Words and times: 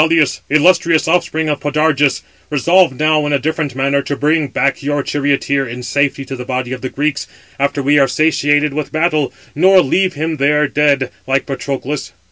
"Xanthus, 0.01 0.03
and 0.03 0.17
Balius, 0.17 0.41
illustrious 0.59 1.07
offspring 1.07 1.47
of 1.47 1.59
Podarges, 1.59 2.23
resolve 2.49 2.91
now 2.97 3.23
in 3.27 3.33
a 3.33 3.37
different 3.37 3.75
manner 3.75 4.01
to 4.01 4.15
bring 4.17 4.47
back 4.47 4.81
your 4.81 5.03
charioteer 5.03 5.67
in 5.67 5.83
safety 5.83 6.25
to 6.25 6.35
the 6.35 6.43
body 6.43 6.71
of 6.71 6.81
the 6.81 6.89
Greeks, 6.89 7.27
after 7.59 7.83
we 7.83 7.99
are 7.99 8.07
satiated 8.07 8.73
with 8.73 8.91
battle, 8.91 9.31
nor 9.53 9.79
leave 9.79 10.15
him 10.15 10.37
there 10.37 10.67
dead, 10.67 11.11
like 11.27 11.45
Patroclus." 11.45 12.13